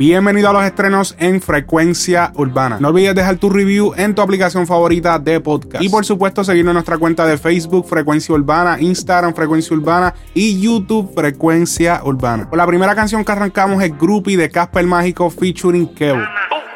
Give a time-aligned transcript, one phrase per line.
[0.00, 2.78] Bienvenido a los estrenos en Frecuencia Urbana.
[2.80, 5.84] No olvides dejar tu review en tu aplicación favorita de podcast.
[5.84, 10.58] Y por supuesto, seguirnos en nuestra cuenta de Facebook Frecuencia Urbana, Instagram Frecuencia Urbana y
[10.58, 12.48] YouTube Frecuencia Urbana.
[12.48, 16.22] Por la primera canción que arrancamos es Groupie de Casper Mágico featuring Kevo.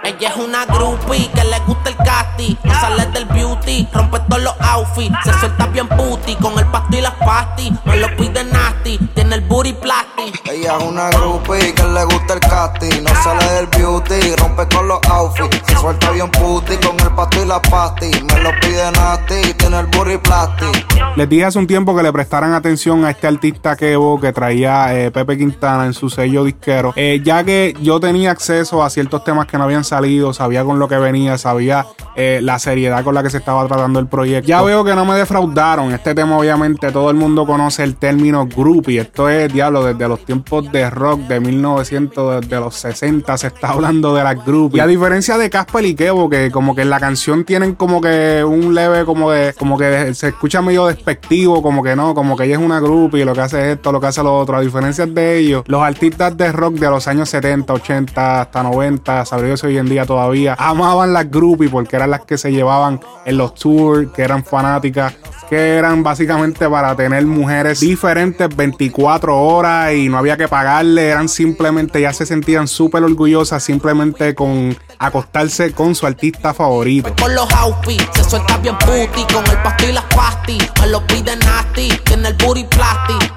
[0.05, 2.59] Ella es una groupie que le gusta el casti.
[2.63, 5.17] No sale del beauty, rompe todos los outfits.
[5.25, 7.73] Se suelta bien puti con el pasto y las pasty.
[7.87, 10.43] Me lo pide nasty, tiene el booty plastic.
[10.45, 13.03] Ella es una groupie que le gusta el casting.
[13.03, 15.63] No sale del beauty, rompe con los outfits.
[15.67, 18.11] Se suelta bien puti con el pasto y las pasty.
[18.25, 20.95] Me lo pide nasty, tiene el booty plastic.
[21.17, 24.99] Les dije hace un tiempo que le prestaran atención a este artista Kevo que traía
[24.99, 29.23] eh, Pepe Quintana en su sello disquero, eh, ya que yo tenía acceso a ciertos
[29.23, 29.94] temas que no habían salido,
[30.33, 33.99] sabía con lo que venía, sabía eh, la seriedad con la que se estaba tratando
[33.99, 34.49] el proyecto.
[34.49, 35.93] Ya veo que no me defraudaron.
[35.93, 39.01] Este tema, obviamente, todo el mundo conoce el término groupie.
[39.01, 43.71] Esto es, diablo, desde los tiempos de rock de 1900, desde los 60, se está
[43.71, 44.79] hablando de las groupies.
[44.79, 48.01] Y a diferencia de Casper y Kevo, que como que en la canción tienen como
[48.01, 52.37] que un leve, como de, como que se escucha medio despectivo, como que no, como
[52.37, 54.57] que ella es una groupie lo que hace esto, lo que hace lo otro.
[54.57, 59.25] A diferencia de ellos, los artistas de rock de los años 70, 80, hasta 90,
[59.25, 63.37] sabría hoy en día todavía, amaban las groupies porque eran las que se llevaban en
[63.37, 65.15] los tours, que eran fanáticas,
[65.49, 71.29] que eran básicamente para tener mujeres diferentes 24 horas y no había que pagarle, eran
[71.29, 77.15] simplemente, ya se sentían súper orgullosas simplemente con acostarse con su artista favorito.
[77.21, 80.59] Con los outfits, se suelta bien puti con el pasto y las pasty.
[80.81, 83.33] Me lo pide nasty, tiene el booty plastic.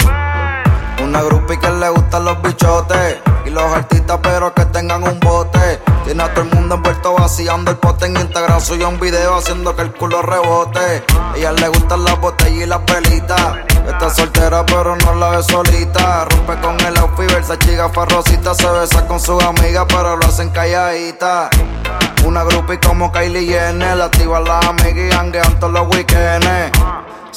[1.03, 3.36] Una groupie que le gustan los bichotes.
[3.57, 5.79] Los artistas, pero que tengan un bote.
[6.05, 8.61] Tiene a todo el mundo envuelto vaciando el pote en Instagram.
[8.61, 11.03] Suyo un video haciendo que el culo rebote.
[11.35, 13.57] Ella le gustan las botellas y las pelitas.
[13.87, 16.25] Está soltera, pero no la ve solita.
[16.25, 18.53] Rompe con el outfit, versa chica farrosita.
[18.53, 21.49] Se besa con sus amigas, pero lo hacen calladita.
[22.25, 23.99] Una groupie como Kylie Jenner.
[23.99, 26.47] Activa las amigas y hanguean todos los weekends.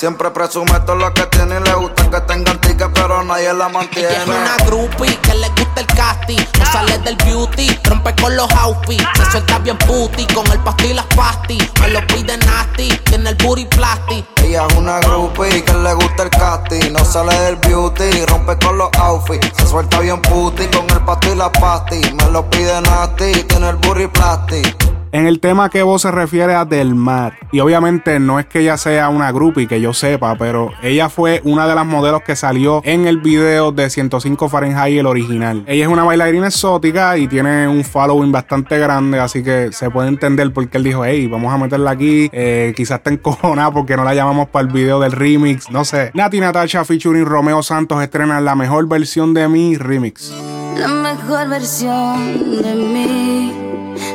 [0.01, 3.69] Siempre presume todo lo que tiene y le gusta que tengan tickets, pero nadie la
[3.69, 4.09] mantiene.
[4.09, 6.39] Ella es una groupie que le gusta el casting.
[6.59, 9.05] No sale del beauty, rompe con los outfits.
[9.19, 11.59] Se suelta bien puti con el pasto y las pasty.
[11.83, 14.25] Me lo pide nasty, tiene el booty plastic.
[14.43, 16.93] Ella es una groupie que le gusta el casting.
[16.95, 19.53] No sale del beauty, rompe con los outfits.
[19.55, 22.01] Se suelta bien puti con el pasto y las pasty.
[22.15, 25.00] Me lo pide nasty, tiene el booty plastic.
[25.13, 27.37] En el tema que vos se refiere a Del Mar.
[27.51, 31.41] Y obviamente no es que ella sea una groupie, que yo sepa, pero ella fue
[31.45, 35.65] una de las modelos que salió en el video de 105 Fahrenheit, el original.
[35.67, 40.09] Ella es una bailarina exótica y tiene un following bastante grande, así que se puede
[40.09, 42.31] entender por qué él dijo, hey, vamos a meterla aquí.
[42.33, 46.13] Eh, quizás está encojonada porque no la llamamos para el video del remix, no sé.
[46.15, 50.33] Nati Natasha featuring Romeo Santos estrenan la mejor versión de mi remix.
[50.79, 53.40] La mejor versión de mí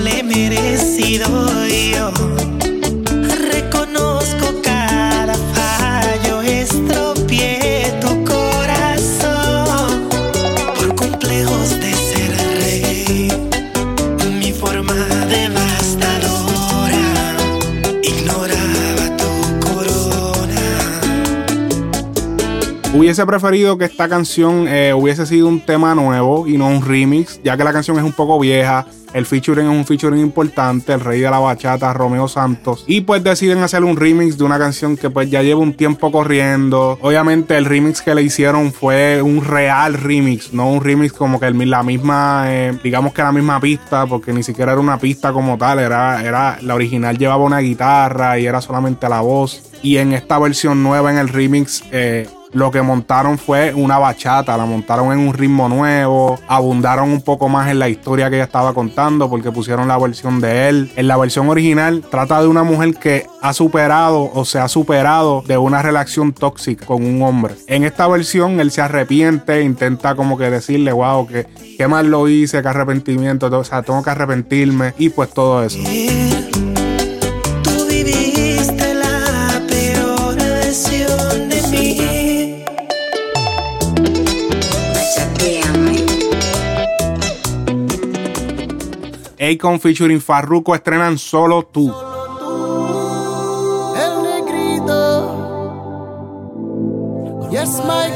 [0.00, 1.26] le he merecido
[1.66, 2.57] yo.
[23.08, 27.40] Hubiese preferido que esta canción eh, hubiese sido un tema nuevo y no un remix,
[27.42, 28.84] ya que la canción es un poco vieja.
[29.14, 32.84] El featuring es un featuring importante, el rey de la bachata, Romeo Santos.
[32.86, 36.12] Y pues deciden hacer un remix de una canción que pues ya lleva un tiempo
[36.12, 36.98] corriendo.
[37.00, 41.50] Obviamente el remix que le hicieron fue un real remix, no un remix como que
[41.50, 45.56] la misma, eh, digamos que la misma pista, porque ni siquiera era una pista como
[45.56, 49.62] tal, era, era la original llevaba una guitarra y era solamente la voz.
[49.82, 54.56] Y en esta versión nueva, en el remix, eh, lo que montaron fue una bachata,
[54.56, 58.44] la montaron en un ritmo nuevo, abundaron un poco más en la historia que ella
[58.44, 60.92] estaba contando porque pusieron la versión de él.
[60.96, 65.42] En la versión original trata de una mujer que ha superado o se ha superado
[65.46, 67.54] de una relación tóxica con un hombre.
[67.66, 71.46] En esta versión él se arrepiente, intenta como que decirle, wow, que
[71.76, 75.78] qué mal lo hice, qué arrepentimiento, o sea, tengo que arrepentirme y pues todo eso.
[89.48, 91.90] Akon featuring Farruko estrenan solo tú.
[93.96, 94.98] El negrito.
[97.50, 98.07] Yes, my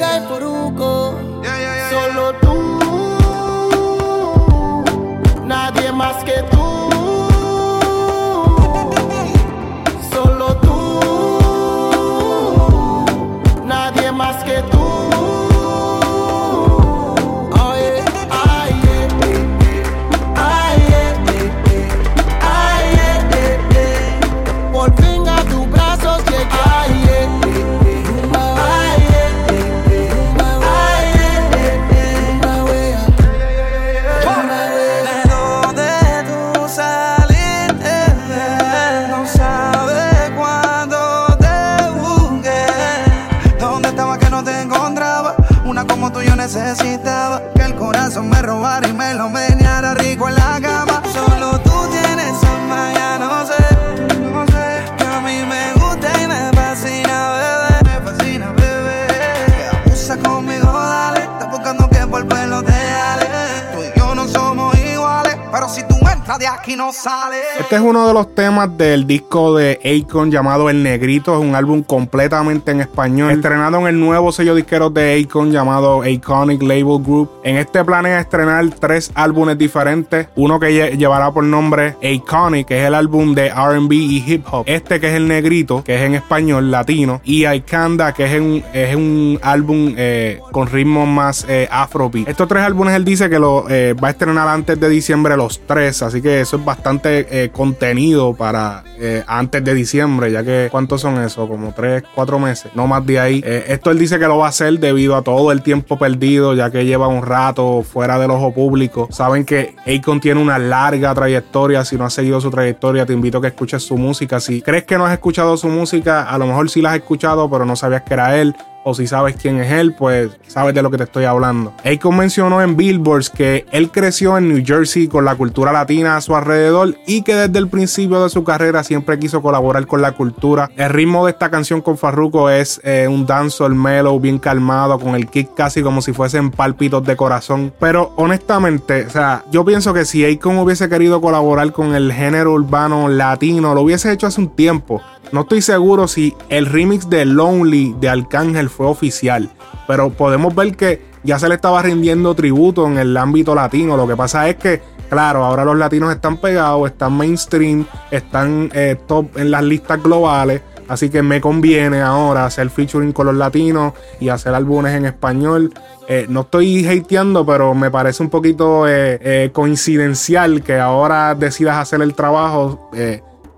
[67.73, 71.33] Este es uno de los temas del disco de Akon llamado El Negrito.
[71.35, 73.31] Es un álbum completamente en español.
[73.31, 77.31] Estrenado en el nuevo sello disquero de Akon llamado Iconic Label Group.
[77.45, 80.29] En este planea estrenar tres álbumes diferentes.
[80.37, 84.45] Uno que lle- llevará por nombre Iconic, que es el álbum de RB y hip
[84.53, 84.65] hop.
[84.67, 87.23] Este que es El Negrito, que es en español latino.
[87.25, 92.29] Y Icanda, que es un, es un álbum eh, con ritmos más eh, afrobeat.
[92.29, 95.59] Estos tres álbumes él dice que lo eh, va a estrenar antes de diciembre los
[95.67, 96.03] tres.
[96.03, 101.01] Así que eso es bastante eh, contenido para eh, antes de diciembre, ya que ¿cuántos
[101.01, 101.47] son eso?
[101.47, 103.41] Como tres, cuatro meses, no más de ahí.
[103.47, 106.55] Eh, esto él dice que lo va a hacer debido a todo el tiempo perdido,
[106.55, 109.07] ya que lleva un rato fuera del ojo público.
[109.13, 111.85] Saben que Akon tiene una larga trayectoria.
[111.85, 114.41] Si no has seguido su trayectoria, te invito a que escuches su música.
[114.41, 117.49] Si crees que no has escuchado su música, a lo mejor sí la has escuchado,
[117.49, 120.83] pero no sabías que era él o si sabes quién es él, pues sabes de
[120.83, 121.73] lo que te estoy hablando.
[121.85, 126.21] Akon mencionó en Billboards que él creció en New Jersey con la cultura latina a
[126.21, 130.13] su alrededor y que desde el principio de su carrera siempre quiso colaborar con la
[130.13, 130.71] cultura.
[130.77, 135.15] El ritmo de esta canción con Farruko es eh, un dancehall mellow bien calmado con
[135.15, 137.73] el kick casi como si fuesen pálpitos de corazón.
[137.79, 142.53] Pero honestamente, o sea, yo pienso que si Akon hubiese querido colaborar con el género
[142.53, 145.01] urbano latino, lo hubiese hecho hace un tiempo.
[145.33, 149.49] No estoy seguro si el remix de Lonely de Arcángel fue oficial,
[149.89, 153.97] pero podemos ver que ya se le estaba rindiendo tributo en el ámbito latino.
[153.97, 158.99] Lo que pasa es que, claro, ahora los latinos están pegados, están mainstream, están eh,
[159.07, 160.61] top en las listas globales.
[160.87, 165.73] Así que me conviene ahora hacer featuring con los latinos y hacer álbumes en español.
[166.09, 172.03] Eh, no estoy hateando, pero me parece un poquito eh, coincidencial que ahora decidas hacer
[172.03, 172.91] el trabajo.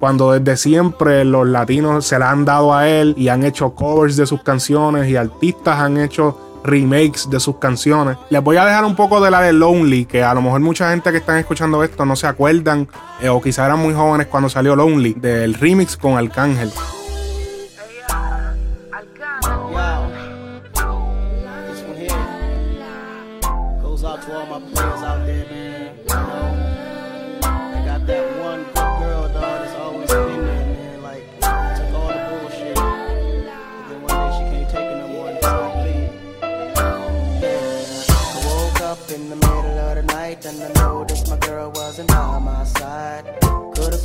[0.05, 4.19] Cuando desde siempre los latinos se la han dado a él y han hecho covers
[4.19, 8.19] de sus canciones y artistas han hecho remakes de sus canciones.
[8.29, 10.91] Les voy a dejar un poco de la de Lonely, que a lo mejor mucha
[10.91, 12.87] gente que están escuchando esto no se acuerdan
[13.23, 16.71] eh, o quizá eran muy jóvenes cuando salió Lonely, del remix con Arcángel.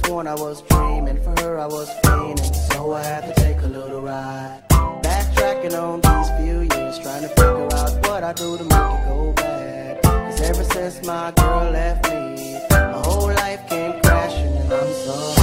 [0.10, 3.68] Could've I was dreaming, for her I was fiending, so I had to take a
[3.68, 4.60] little ride.
[5.04, 9.06] Backtracking on these few years, trying to figure out what I do to make it
[9.06, 10.02] go bad.
[10.02, 15.39] Cause ever since my girl left me, my whole life came crashing and I'm so,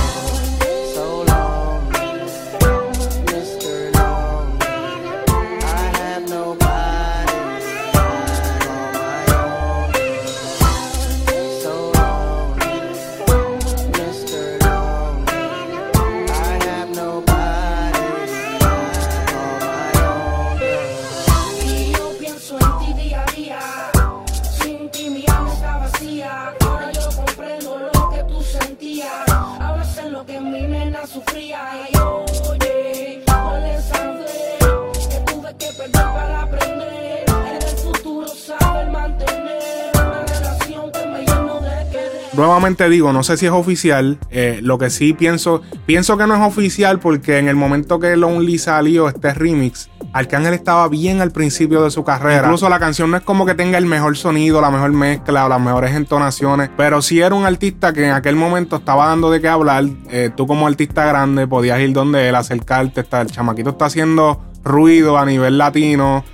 [42.89, 44.19] Digo, no sé si es oficial.
[44.31, 48.17] eh, lo que sí pienso, pienso que no es oficial porque en el momento que
[48.17, 52.45] Lonely salió este remix, Arcángel estaba bien al principio de su carrera.
[52.45, 55.49] Incluso la canción no es como que tenga el mejor sonido, la mejor mezcla o
[55.49, 59.41] las mejores entonaciones, pero sí era un artista que en aquel momento estaba dando de
[59.41, 59.85] qué hablar.
[60.11, 63.01] Eh, tú como artista grande podías ir donde él, acercarte.
[63.03, 66.25] Está, el chamaquito está haciendo ruido a nivel latino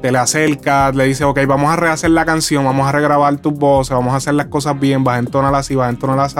[0.00, 3.52] te le acercas, le dices, ok, vamos a rehacer la canción, vamos a regrabar tus
[3.52, 6.36] voces, vamos a hacer las cosas bien, vas a entonar así, vas a entonar así.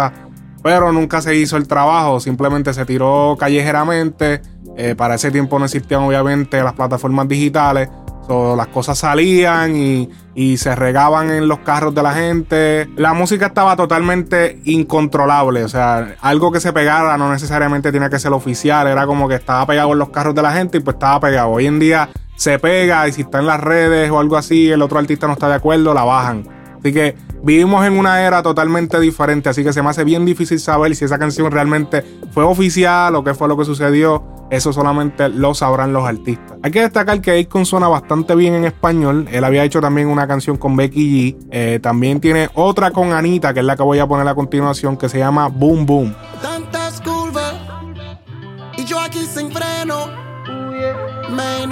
[0.62, 4.42] Pero nunca se hizo el trabajo, simplemente se tiró callejeramente.
[4.76, 7.88] Eh, para ese tiempo no existían obviamente las plataformas digitales.
[8.26, 12.88] So, las cosas salían y, y se regaban en los carros de la gente.
[12.96, 15.64] La música estaba totalmente incontrolable.
[15.64, 18.86] O sea, algo que se pegara no necesariamente tenía que ser oficial.
[18.86, 21.48] Era como que estaba pegado en los carros de la gente y pues estaba pegado.
[21.48, 24.80] Hoy en día se pega y si está en las redes o algo así, el
[24.80, 26.48] otro artista no está de acuerdo, la bajan.
[26.78, 30.58] Así que vivimos en una era totalmente diferente, así que se me hace bien difícil
[30.58, 34.24] saber si esa canción realmente fue oficial o qué fue lo que sucedió.
[34.50, 36.56] Eso solamente lo sabrán los artistas.
[36.62, 39.28] Hay que destacar que Akon suena bastante bien en español.
[39.30, 41.46] Él había hecho también una canción con Becky G.
[41.50, 44.96] Eh, también tiene otra con Anita, que es la que voy a poner a continuación,
[44.96, 46.14] que se llama Boom Boom.
[46.40, 47.52] tantas curvas
[48.78, 50.08] y yo aquí sin freno.
[51.36, 51.66] Me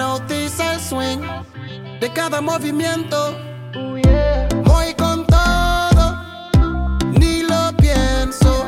[0.89, 1.21] swing
[2.01, 3.37] de cada movimiento.
[4.65, 6.17] Voy con todo,
[7.13, 8.67] ni lo pienso.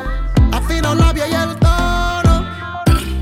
[0.51, 2.45] Afino labio y el tono.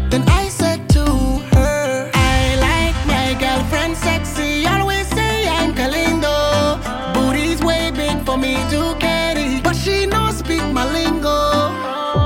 [0.10, 1.06] Then I said to
[1.54, 4.66] her, I like my girlfriend sexy.
[4.68, 6.78] Always say I'm calindo.
[7.14, 11.72] Booty's way big for me to carry, but she no speak my lingo.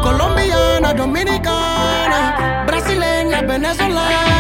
[0.01, 4.32] Colombiana, Dominicana, Brasileña, Venezolana.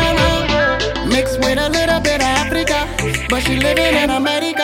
[1.55, 2.87] A little bit of Africa,
[3.29, 4.62] but she living in America.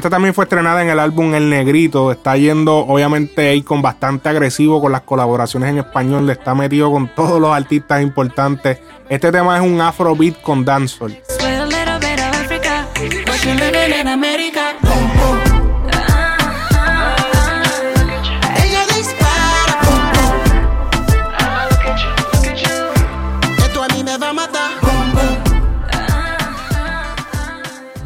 [0.00, 2.10] Esta también fue estrenada en el álbum El Negrito.
[2.10, 6.26] Está yendo, obviamente, Akon bastante agresivo con las colaboraciones en español.
[6.26, 8.78] Le está metido con todos los artistas importantes.
[9.10, 11.20] Este tema es un afrobeat con dancehall.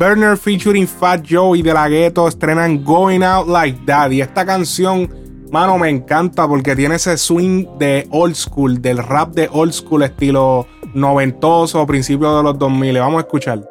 [0.05, 4.11] Burner featuring Fat Joe y De La Ghetto estrenan Going Out Like That.
[4.11, 5.09] Y esta canción,
[5.51, 10.03] mano, me encanta porque tiene ese swing de old school, del rap de old school,
[10.03, 12.99] estilo noventoso, principios de los 2000.
[12.99, 13.65] Vamos a escuchar.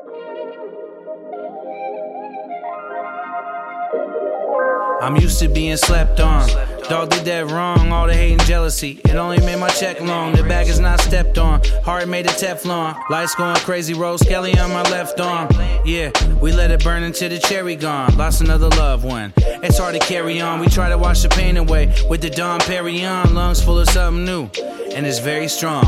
[5.04, 6.73] I'm used to being slept on.
[6.90, 9.00] Dog did that wrong, all the hate and jealousy.
[9.06, 10.34] It only made my check long.
[10.34, 11.62] The bag is not stepped on.
[11.84, 12.98] Heart made of Teflon.
[13.10, 15.50] Lights going crazy, Rose Kelly on my left arm.
[15.86, 16.12] Yeah,
[16.42, 18.16] we let it burn until the cherry gone.
[18.18, 19.34] Lost another loved one.
[19.38, 20.60] It's hard to carry on.
[20.60, 23.34] We try to wash the pain away with the Dom Perignon.
[23.34, 24.50] Lungs full of something new,
[24.94, 25.84] and it's very strong.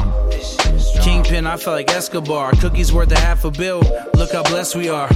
[1.02, 2.52] Kingpin, I felt like Escobar.
[2.54, 3.82] Cookies worth a half a bill.
[4.16, 5.10] Look how blessed we are.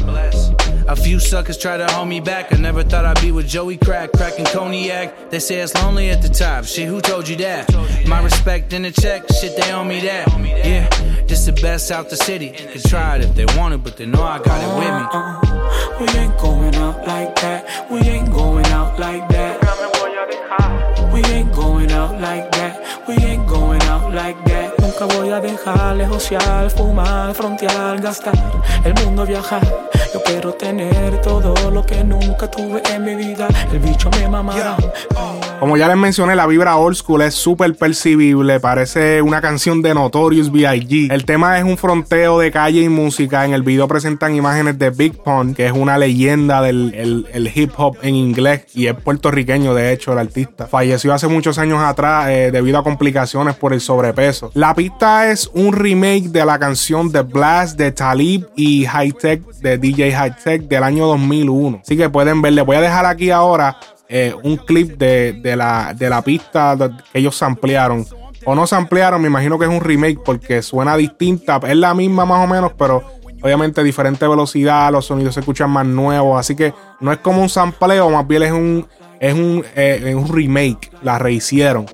[0.88, 2.54] A few suckers try to hold me back.
[2.54, 5.30] I never thought I'd be with Joey Crack, cracking cognac.
[5.30, 6.66] They say it's lonely at the top.
[6.66, 7.72] Shit, who told you that?
[8.08, 10.28] My respect in the check, shit, they owe me that.
[10.40, 10.90] Yeah,
[11.26, 12.50] this the best out the city.
[12.50, 16.14] Could try it if they want it, but they know I got it with me.
[16.14, 17.92] We ain't going out like that.
[17.92, 19.80] We ain't going out like that.
[21.14, 23.08] We ain't going out like that.
[23.08, 23.39] We ain't
[24.80, 28.34] Nunca voy a dejar josear, fumar, frontear, gastar.
[28.84, 29.62] El mundo viajar
[30.14, 33.48] Yo quiero tener todo lo que nunca tuve en mi vida.
[33.72, 34.76] El bicho me mamará.
[35.60, 38.60] Como ya les mencioné, la vibra old school es súper percibible.
[38.62, 41.12] Parece una canción de Notorious B.I.G.
[41.12, 43.44] El tema es un fronteo de calle y música.
[43.46, 47.52] En el video presentan imágenes de Big Pun, que es una leyenda del el- el
[47.54, 50.66] hip hop en inglés y es puertorriqueño, de hecho, el artista.
[50.68, 54.52] Falleció hace muchos años atrás eh, debido a complicaciones por el sobrepeso.
[54.54, 59.42] La pista es un remake de la canción The Blast de Talib y High Tech
[59.60, 61.82] de DJ High Tech del año 2001.
[61.84, 63.78] Así que pueden ver, les voy a dejar aquí ahora
[64.08, 66.76] eh, un clip de, de la, de la pista
[67.12, 68.06] que ellos ampliaron.
[68.46, 71.60] O no se ampliaron, me imagino que es un remake porque suena distinta.
[71.68, 73.04] Es la misma más o menos, pero
[73.42, 76.40] obviamente diferente velocidad, los sonidos se escuchan más nuevos.
[76.40, 78.88] Así que no es como un sampleo, más bien es un,
[79.20, 80.92] es un, eh, un remake.
[81.04, 81.86] La rehicieron.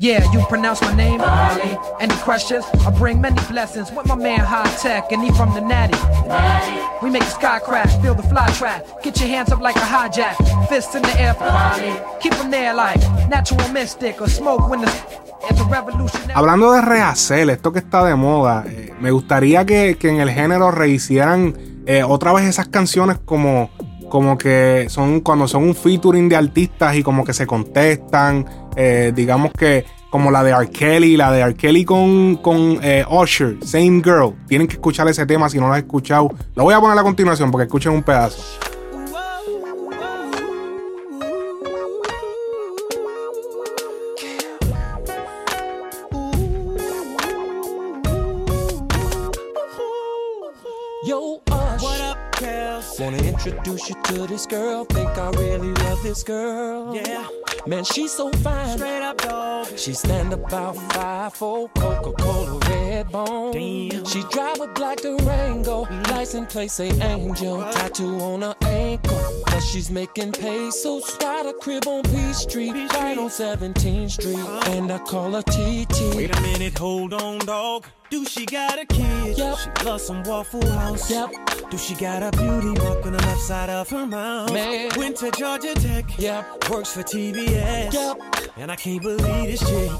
[0.00, 1.18] Yeah, you pronounce my name.
[1.18, 1.76] Molly.
[2.00, 2.64] Any questions?
[2.86, 5.98] I bring many blessings with my man High Tech, and he from the Natty.
[7.02, 8.82] We make the sky crash, feel the fly trap.
[9.02, 10.36] Get your hands up like a hijack,
[10.70, 11.92] fists in the air for Molly.
[12.18, 14.90] Keep them there like natural mystic or smoke when the
[15.50, 16.30] it's a revolution.
[16.32, 20.30] Hablando de rehacer, esto que está de moda, eh, me gustaría que, que en el
[20.30, 23.68] género rehicieran eh, otra vez esas canciones como,
[24.10, 28.44] como que son cuando son un featuring de artistas y como que se contestan,
[28.76, 30.68] eh, digamos que como la de R.
[30.68, 31.54] Kelly, la de R.
[31.54, 34.34] Kelly con, con eh, Usher, Same Girl.
[34.46, 36.30] Tienen que escuchar ese tema si no lo has escuchado.
[36.54, 38.69] Lo voy a poner a continuación porque escuchen un pedazo.
[53.50, 54.84] Introduce you to this girl.
[54.84, 56.94] Think I really love this girl.
[56.94, 57.26] Yeah.
[57.66, 58.78] Man, she's so fine.
[58.78, 59.66] Straight up dog.
[59.76, 63.52] She stand about five four Coca-Cola red bone.
[63.52, 64.04] Damn.
[64.06, 65.82] She drive a black Durango.
[66.10, 67.62] License plate say Angel.
[67.72, 69.42] Tattoo on her ankle.
[69.46, 71.16] Cause she's making pesos.
[71.18, 72.70] Got a crib on Peachtree.
[72.70, 74.36] Right on 17th Street.
[74.36, 74.72] Uh-huh.
[74.72, 76.16] And I call her TT.
[76.16, 77.86] Wait a minute, hold on, dog.
[78.10, 79.38] Do she got a kid?
[79.38, 79.56] Yep.
[79.58, 81.08] She loves some Waffle House.
[81.08, 81.30] Yep.
[81.70, 84.52] Do she got a beauty mark on the left side of her mouth?
[84.52, 84.90] Man.
[84.96, 86.18] Went to Georgia Tech.
[86.18, 86.70] Yep.
[86.70, 87.92] Works for TBS.
[87.92, 88.20] Yep.
[88.56, 89.90] And I can't believe this chick.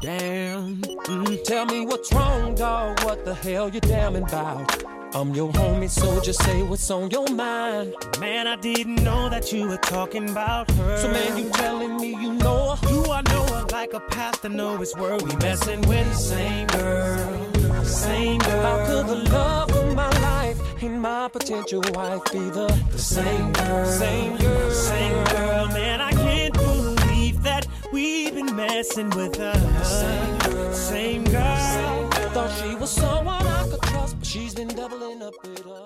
[0.00, 0.80] Damn.
[0.80, 3.04] Mm, tell me what's wrong, dog.
[3.04, 4.89] What the hell you damning about?
[5.12, 7.94] I'm your homie, so just say what's on your mind.
[8.20, 10.98] Man, I didn't know that you were talking about her.
[10.98, 12.88] So man, you telling me you know her?
[12.88, 15.22] Do I know her like a pastor know his word?
[15.22, 18.62] We messing with the same girl, same girl.
[18.62, 23.52] How could the love of my life and my potential wife be the, the same
[23.52, 23.86] girl?
[23.86, 25.66] Same girl, same girl.
[25.68, 29.84] Man, I can't believe that we've been messing with her.
[29.84, 32.10] Same girl, same girl.
[32.30, 33.49] Thought she was someone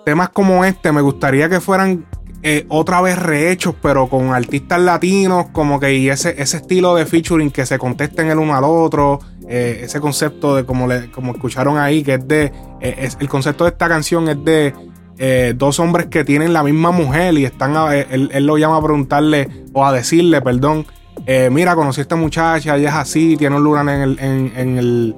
[0.05, 2.05] temas como este me gustaría que fueran
[2.43, 7.05] eh, otra vez rehechos, pero con artistas latinos, como que y ese, ese estilo de
[7.07, 11.31] featuring que se contesten el uno al otro, eh, ese concepto de como, le, como
[11.31, 14.73] escucharon ahí, que es de, eh, es- el concepto de esta canción es de
[15.55, 19.49] dos hombres que tienen la misma mujer y están, él, él lo llama a preguntarle
[19.73, 20.85] o a decirle, perdón,
[21.51, 25.15] mira, conocí a esta muchacha, ella es así, tiene un lunar en el, en el,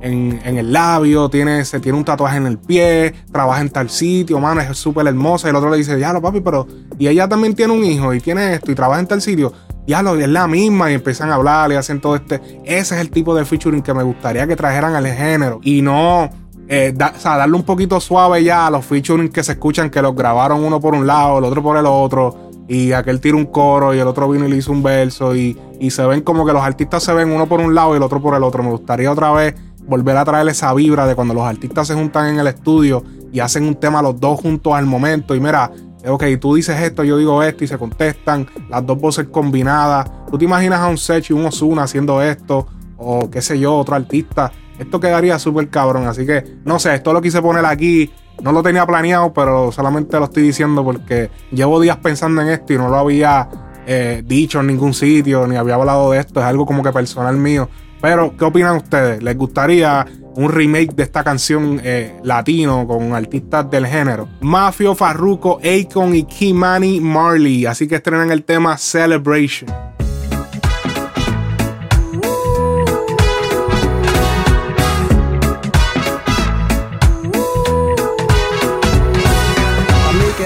[0.00, 3.90] en, en el labio, tiene, se tiene un tatuaje en el pie, trabaja en tal
[3.90, 5.48] sitio, mano, es súper hermosa.
[5.48, 6.66] Y el otro le dice, ya lo papi, pero.
[6.98, 9.52] Y ella también tiene un hijo y tiene esto y trabaja en tal sitio.
[9.86, 12.40] Ya lo es la misma y empiezan a hablar y hacen todo este.
[12.64, 15.60] Ese es el tipo de featuring que me gustaría que trajeran al género.
[15.62, 16.28] Y no.
[16.68, 20.02] eh, o sea, darle un poquito suave ya a los featuring que se escuchan, que
[20.02, 22.50] los grabaron uno por un lado, el otro por el otro.
[22.68, 25.36] Y aquel tira un coro y el otro vino y le hizo un verso.
[25.36, 27.98] Y, y se ven como que los artistas se ven uno por un lado y
[27.98, 28.64] el otro por el otro.
[28.64, 29.54] Me gustaría otra vez
[29.86, 33.40] volver a traer esa vibra de cuando los artistas se juntan en el estudio y
[33.40, 35.34] hacen un tema los dos juntos al momento.
[35.34, 35.70] Y mira,
[36.06, 40.10] ok, tú dices esto, yo digo esto y se contestan, las dos voces combinadas.
[40.30, 43.74] Tú te imaginas a un Sech y un Ozuna haciendo esto, o qué sé yo,
[43.76, 44.52] otro artista.
[44.78, 46.06] Esto quedaría súper cabrón.
[46.06, 48.10] Así que, no sé, esto lo quise poner aquí.
[48.42, 52.74] No lo tenía planeado, pero solamente lo estoy diciendo porque llevo días pensando en esto
[52.74, 53.48] y no lo había
[53.86, 56.40] eh, dicho en ningún sitio, ni había hablado de esto.
[56.40, 57.68] Es algo como que personal mío.
[58.00, 59.22] Pero, ¿qué opinan ustedes?
[59.22, 64.28] ¿Les gustaría un remake de esta canción eh, latino con artistas del género?
[64.40, 67.66] Mafio, Farruko, Akon y Kimani Marley.
[67.66, 69.70] Así que estrenan el tema Celebration.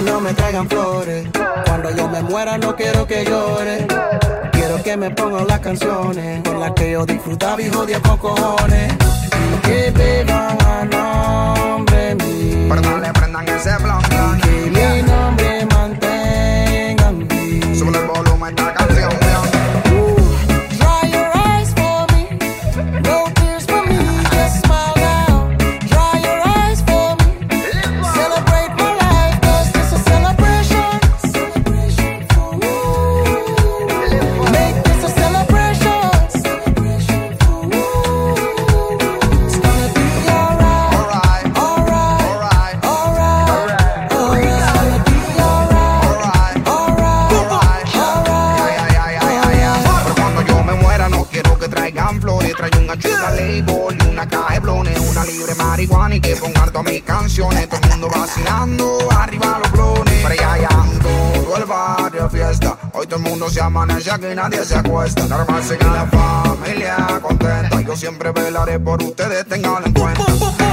[0.02, 1.28] no me traigan flores.
[1.66, 3.86] Cuando yo me muera no quiero que llore.
[4.84, 8.92] Que me pongan las canciones con las que yo disfrutaba y jodía con cojones.
[8.94, 12.66] Y que vivan a nombre mío.
[12.70, 13.70] Pero no le prendan ese.
[13.70, 17.28] Y que mi nombre mantengan.
[17.76, 18.79] Sube el volumen de
[64.08, 65.26] amanece, aquí nadie se acuesta.
[65.26, 67.80] Normal seguir la familia contenta.
[67.80, 70.24] Yo siempre velaré por ustedes, tenganlo en cuenta.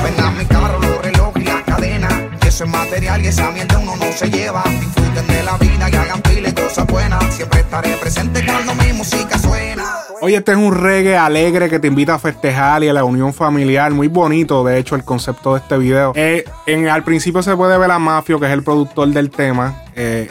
[0.03, 2.29] Vengan mi carro, los relojes y la cadena.
[2.39, 4.63] Que eso es material y esa mierda uno no se lleva.
[4.63, 7.33] Disfruten de la vida y hagan pile cosas buenas.
[7.33, 9.83] Siempre estaré presente cuando mi música suena.
[10.21, 13.33] Oye, este es un reggae alegre que te invita a festejar y a la unión
[13.33, 13.91] familiar.
[13.91, 16.13] Muy bonito, de hecho, el concepto de este video.
[16.15, 19.83] Eh, en, al principio se puede ver a Mafio, que es el productor del tema,
[19.95, 20.27] eh,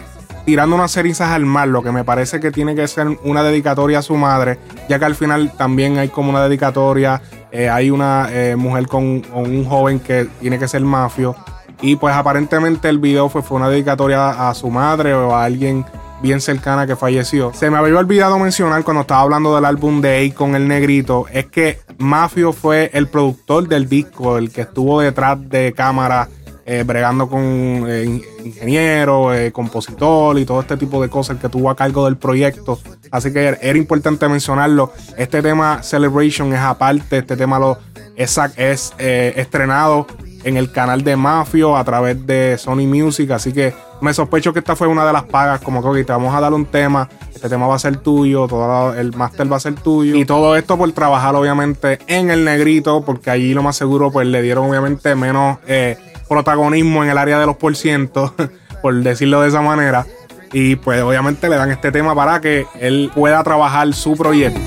[0.46, 3.98] tirando unas cerizas al mar, lo que me parece que tiene que ser una dedicatoria
[3.98, 7.20] a su madre, ya que al final también hay como una dedicatoria.
[7.50, 11.34] eh, hay una eh, mujer con, un joven que tiene que ser Mafio.
[11.82, 15.84] Y pues aparentemente el video fue, fue una dedicatoria a su madre o a alguien
[16.22, 17.52] bien cercana que falleció.
[17.52, 21.26] Se me había olvidado mencionar cuando estaba hablando del álbum de A con el negrito,
[21.32, 26.28] es que Mafio fue el productor del disco, el que estuvo detrás de cámara,
[26.66, 27.40] eh, bregando con
[27.88, 32.04] eh, in- ingeniero, eh, compositor y todo este tipo de cosas, que tuvo a cargo
[32.04, 32.78] del proyecto.
[33.10, 34.92] Así que era importante mencionarlo.
[35.16, 37.78] Este tema Celebration es aparte, este tema lo
[38.16, 40.06] es, es eh, estrenado
[40.42, 43.30] en el canal de Mafio a través de Sony Music.
[43.32, 45.60] Así que me sospecho que esta fue una de las pagas.
[45.60, 47.08] Como que te vamos a dar un tema.
[47.34, 48.46] Este tema va a ser tuyo.
[48.94, 50.14] El máster va a ser tuyo.
[50.14, 53.02] Y todo esto por trabajar, obviamente, en el negrito.
[53.04, 57.38] Porque allí lo más seguro, pues le dieron, obviamente, menos eh, protagonismo en el área
[57.38, 58.32] de los por cientos.
[58.86, 60.06] por decirlo de esa manera.
[60.52, 64.60] Y pues, obviamente, le dan este tema para que él pueda trabajar su proyecto.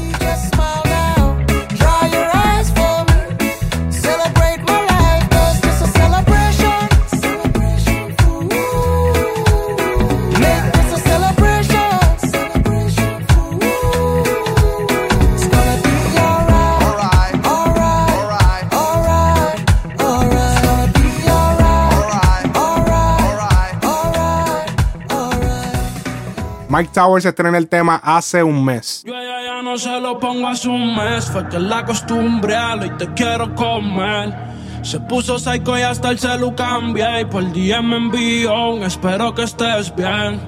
[26.79, 29.03] Mike Towers estrena el tema hace un mes.
[29.05, 32.55] Yo a ella ya no se lo pongo hace un mes, fue que la acostumbré
[32.55, 34.33] a lo y te quiero comer.
[34.81, 39.35] Se puso psycho y hasta el celu cambié y por día me envió un espero
[39.35, 40.39] que estés bien.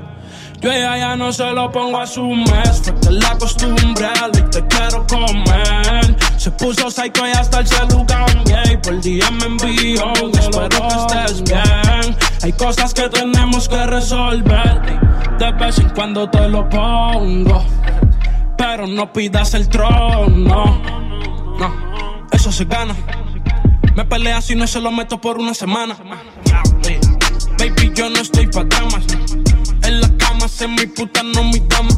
[0.61, 4.05] Yo a ella ya no se lo pongo hace un mes, fue que la acostumbré
[4.05, 6.20] a lo y te quiero comer.
[6.41, 11.15] Se puso psycho y hasta el celu cambié y por día me envió espero que
[11.15, 12.17] estés bien.
[12.41, 14.81] Hay cosas que tenemos que resolver.
[15.37, 17.63] De vez en cuando te lo pongo.
[18.57, 20.81] Pero no pidas el trono.
[21.59, 22.95] No, eso se gana.
[23.95, 25.95] Me peleas si no se lo meto por una semana.
[27.59, 29.05] Baby, yo no estoy pa' dramas.
[30.61, 31.89] Sé mi puta, no mi dama.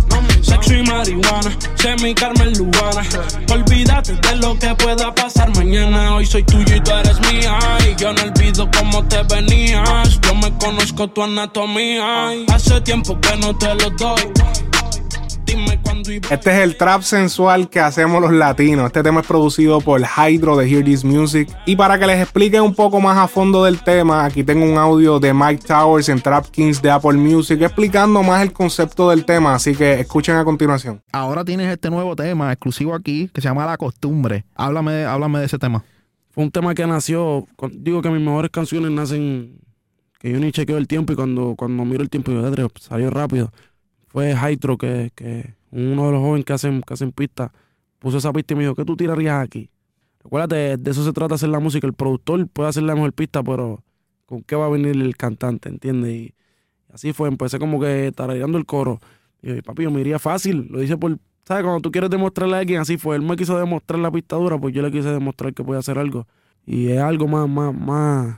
[0.42, 3.04] Sexo y marihuana, sé mi Carmen Lugana.
[3.52, 6.16] Olvídate de lo que pueda pasar mañana.
[6.16, 7.58] Hoy soy tuyo y tú eres mía.
[7.86, 10.18] Y yo no olvido cómo te venías.
[10.22, 12.30] Yo me conozco tu anatomía.
[12.54, 14.32] Hace tiempo que no te lo doy.
[16.30, 18.88] Este es el trap sensual que hacemos los latinos.
[18.88, 21.50] Este tema es producido por Hydro de Hear This Music.
[21.66, 24.78] Y para que les explique un poco más a fondo del tema, aquí tengo un
[24.78, 29.26] audio de Mike Towers en Trap Kings de Apple Music explicando más el concepto del
[29.26, 29.56] tema.
[29.56, 31.02] Así que escuchen a continuación.
[31.12, 34.46] Ahora tienes este nuevo tema exclusivo aquí que se llama La Costumbre.
[34.56, 35.84] Háblame, háblame de ese tema.
[36.32, 39.60] Fue un tema que nació, con- digo que mis mejores canciones nacen,
[40.20, 43.10] que yo ni chequeo el tiempo y cuando, cuando miro el tiempo yo "Edre, salió
[43.12, 43.52] rápido.
[44.14, 47.50] Fue Jaitro que, que uno de los jóvenes que hacen, que hacen pistas
[47.98, 49.72] puso esa pista y me dijo, ¿qué tú tirarías aquí?
[50.24, 51.88] Recuérdate, de eso se trata hacer la música.
[51.88, 53.84] El productor puede hacer la mejor pista, pero
[54.28, 55.68] ¿con qué va a venir el cantante?
[55.68, 56.12] ¿Entiendes?
[56.12, 56.36] Y
[56.94, 59.00] así fue, empecé como que tarareando el coro.
[59.42, 60.68] Y papi, yo me iría fácil.
[60.70, 61.64] Lo dice por, ¿sabes?
[61.64, 63.16] Cuando tú quieres demostrarle a alguien, así fue.
[63.16, 65.98] Él me quiso demostrar la pista dura, pues yo le quise demostrar que podía hacer
[65.98, 66.28] algo.
[66.68, 68.38] Y es algo más, más, más.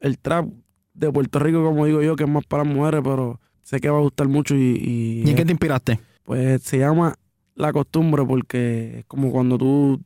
[0.00, 0.48] El trap
[0.94, 3.38] de Puerto Rico, como digo yo, que es más para mujeres, pero
[3.70, 4.58] sé que va a gustar mucho y...
[4.60, 6.00] ¿Y, ¿Y en qué te inspiraste?
[6.24, 7.14] Pues se llama
[7.54, 10.00] La Costumbre porque es como cuando tú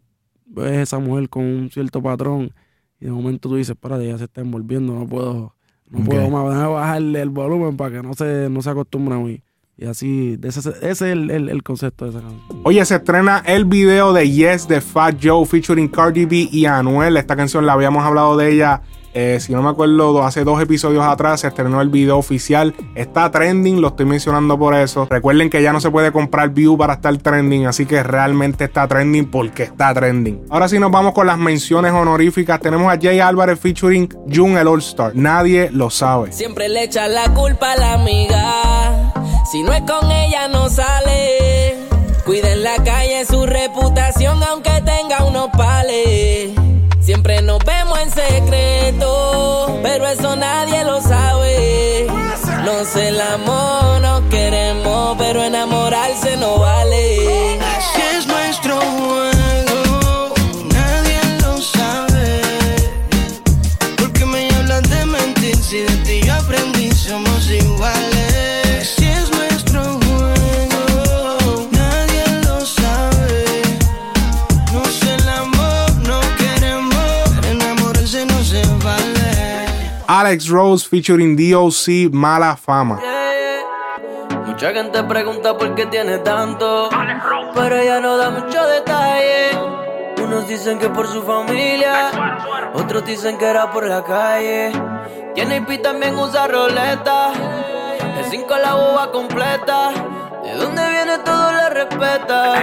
[0.47, 2.53] ves a esa mujer con un cierto patrón
[3.01, 5.55] y de momento tú dices, espérate, ya se está envolviendo, no puedo,
[5.91, 9.19] no puedo más, déjame bajarle el volumen para que no se, no se acostumbre a
[9.19, 9.41] mí.
[9.77, 12.61] Y así, de ese, ese es el, el- el concepto de esa canción.
[12.65, 17.17] Oye, se estrena el video de Yes de Fat Joe featuring Cardi B y Anuel.
[17.17, 18.83] Esta canción la habíamos hablado de ella,
[19.15, 22.75] eh, si no me acuerdo, hace dos episodios atrás se estrenó el video oficial.
[22.97, 25.07] Está trending, lo estoy mencionando por eso.
[25.09, 28.89] Recuerden que ya no se puede comprar view para estar trending, así que realmente está
[28.89, 30.43] trending porque está trending.
[30.51, 32.61] Ahora sí nos vamos con las menciones honoríficas.
[32.61, 35.13] Tenemos a Jay Álvarez featuring June el All Star.
[35.15, 36.33] Nadie lo sabe.
[36.33, 39.13] Siempre le echa la culpa a la amiga.
[39.51, 41.77] Si no es con ella, no sale.
[42.25, 46.34] Cuida en la calle su reputación, aunque tenga unos pales.
[49.83, 52.07] Pero eso nadie lo sabe.
[52.65, 57.59] No se la amor, nos queremos, pero enamorarse no vale.
[57.61, 58.81] Así es nuestro
[80.07, 83.01] Alex Rose featuring DOC Mala Fama.
[84.47, 86.91] Mucha gente pregunta por qué tiene tanto,
[87.55, 89.51] pero ella no da mucho detalle.
[90.23, 92.11] Unos dicen que por su familia,
[92.75, 94.73] otros dicen que era por la calle.
[95.35, 97.33] Tiene IP también usa roleta,
[98.19, 99.91] el 5 la boba completa.
[100.45, 102.63] De dónde viene todo la respeta.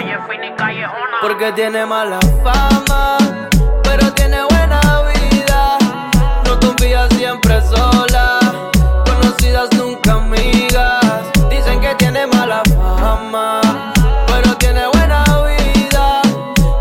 [1.21, 3.17] Porque tiene mala fama,
[7.31, 8.39] siempre sola,
[9.05, 11.31] conocidas nunca amigas.
[11.49, 12.61] Dicen que tiene mala
[12.99, 13.61] fama,
[14.27, 16.21] pero tiene buena vida.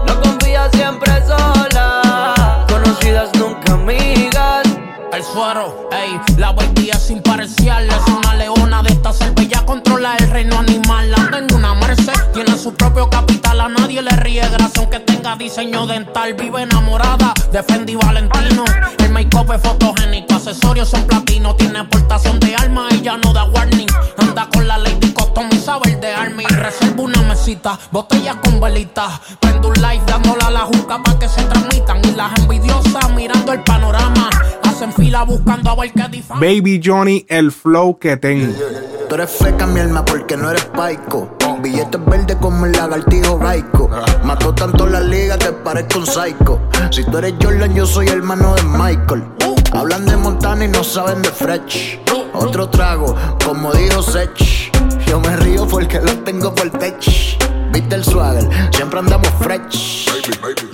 [0.06, 4.66] No confía siempre sola, conocidas nunca amigas.
[5.12, 7.88] El suero, ey, la vueltía sin parcial.
[7.88, 11.14] Es una leona de esta ella controla el reino animal.
[11.14, 13.60] Anda en una Merced, tiene su propio capital.
[13.60, 16.34] A nadie le ríe grasa, aunque tenga diseño dental.
[16.34, 18.64] Vive enamorada de Fendi Valentino.
[18.98, 20.19] El make-up es fotogénico,
[20.50, 21.54] accesorios son platino.
[21.54, 23.86] Tiene portación de alma y ya no da warning.
[24.18, 26.44] Anda con la Lady Custom y sabe el de Army.
[26.44, 29.20] Reserva una mesita, botellas con velitas.
[29.40, 32.04] Prendo un live dándola a la juca para que se transmitan.
[32.04, 34.28] Y las envidiosas mirando el panorama.
[34.64, 36.40] Hacen fila buscando a ver qué difama.
[36.40, 38.52] Baby Johnny, el flow que tengo.
[39.08, 41.36] Tú eres feca, mi alma, porque no eres paico.
[41.62, 43.90] Billetes verdes como el lagartijo gaico.
[44.24, 46.60] Mató tanto la liga, te parezco un psycho.
[46.90, 49.39] Si tú eres Jordan, yo soy hermano de Michael.
[49.72, 52.00] Hablan de Montana y no saben de Fresh.
[52.32, 54.70] Otro trago, como dijo Sech.
[55.06, 56.96] Yo me río porque lo tengo por tech.
[57.72, 60.06] Viste el swagger, siempre andamos fresh.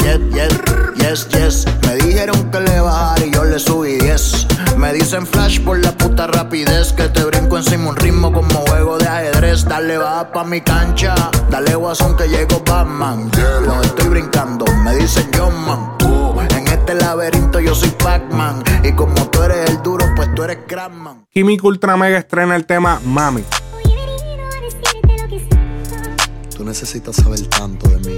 [0.01, 0.61] Yes, yes,
[0.97, 1.65] yes, yes.
[1.87, 4.47] Me dijeron que le bajara y yo le subí 10.
[4.77, 6.93] Me dicen flash por la puta rapidez.
[6.93, 9.65] Que te brinco encima un ritmo como juego de ajedrez.
[9.65, 11.15] Dale baja pa' mi cancha.
[11.51, 13.31] Dale guasón que llegó Batman.
[13.65, 16.26] Lo estoy brincando, me dicen John Man.
[16.89, 18.63] Este laberinto yo soy Pac-Man.
[18.85, 21.27] Y como tú eres el duro, pues tú eres Crackman.
[21.33, 23.43] Químico Ultra Mega estrena el tema Mami.
[26.57, 28.17] Tú necesitas saber tanto de mí.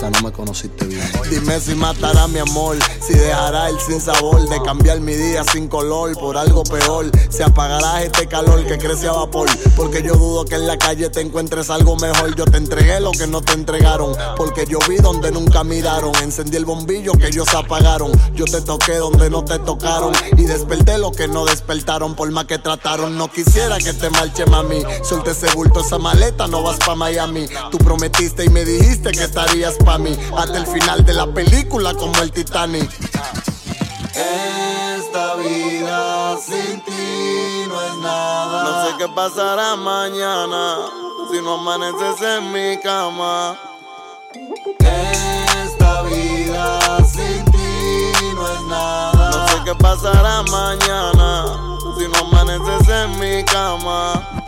[0.00, 1.04] No me conociste bien.
[1.28, 5.66] Dime si matará mi amor, si dejará el sin sabor de cambiar mi día sin
[5.66, 7.10] color por algo peor.
[7.28, 11.10] Si apagarás este calor que crece a vapor, porque yo dudo que en la calle
[11.10, 12.34] te encuentres algo mejor.
[12.36, 16.14] Yo te entregué lo que no te entregaron, porque yo vi donde nunca miraron.
[16.22, 18.12] Encendí el bombillo que ellos apagaron.
[18.34, 22.14] Yo te toqué donde no te tocaron y desperté lo que no despertaron.
[22.14, 24.80] Por más que trataron, no quisiera que te marche mami.
[25.02, 27.46] Suelte ese bulto, esa maleta, no vas pa' Miami.
[27.72, 30.14] Tú prometiste y me dijiste que estarías pa' mí.
[30.36, 32.90] Hasta el final de la película como el Titanic.
[34.14, 38.64] Esta vida sin ti no es nada.
[38.64, 40.76] No sé qué pasará mañana
[41.30, 43.56] si no amaneces en mi cama.
[44.78, 47.72] Esta vida sin ti
[48.34, 49.30] no es nada.
[49.30, 51.28] No sé qué pasará mañana
[51.96, 54.47] si no amaneces en mi cama.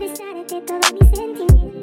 [0.00, 1.79] Pensare che trovi sentimenti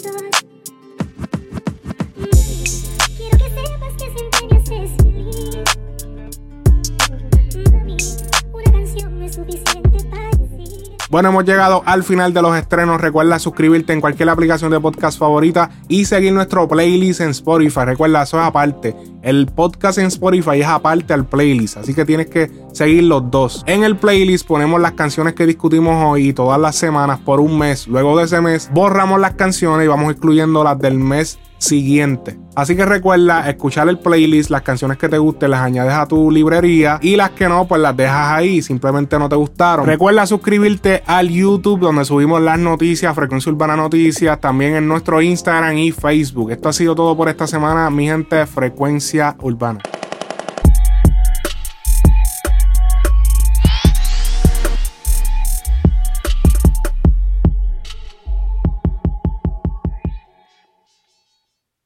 [11.18, 13.02] Bueno, hemos llegado al final de los estrenos.
[13.02, 17.86] Recuerda suscribirte en cualquier aplicación de podcast favorita y seguir nuestro playlist en Spotify.
[17.86, 18.96] Recuerda, eso es aparte.
[19.24, 23.64] El podcast en Spotify es aparte al playlist, así que tienes que seguir los dos.
[23.66, 27.88] En el playlist ponemos las canciones que discutimos hoy todas las semanas por un mes.
[27.88, 32.38] Luego de ese mes borramos las canciones y vamos incluyendo las del mes siguiente.
[32.56, 36.32] Así que recuerda escuchar el playlist, las canciones que te gusten las añades a tu
[36.32, 39.86] librería y las que no, pues las dejas ahí, simplemente no te gustaron.
[39.86, 45.78] Recuerda suscribirte al YouTube donde subimos las noticias, Frecuencia Urbana Noticias, también en nuestro Instagram
[45.78, 46.52] y Facebook.
[46.52, 49.80] Esto ha sido todo por esta semana, mi gente, Frecuencia Urbana.